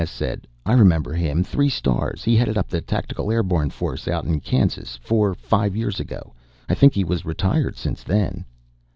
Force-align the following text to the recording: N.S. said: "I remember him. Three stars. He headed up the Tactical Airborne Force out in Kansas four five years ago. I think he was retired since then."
N.S. 0.01 0.09
said: 0.09 0.47
"I 0.65 0.73
remember 0.73 1.13
him. 1.13 1.43
Three 1.43 1.69
stars. 1.69 2.23
He 2.23 2.35
headed 2.35 2.57
up 2.57 2.69
the 2.69 2.81
Tactical 2.81 3.31
Airborne 3.31 3.69
Force 3.69 4.07
out 4.07 4.25
in 4.25 4.39
Kansas 4.39 4.97
four 4.99 5.35
five 5.35 5.75
years 5.75 5.99
ago. 5.99 6.33
I 6.67 6.73
think 6.73 6.95
he 6.95 7.03
was 7.03 7.23
retired 7.23 7.75
since 7.77 8.01
then." 8.01 8.45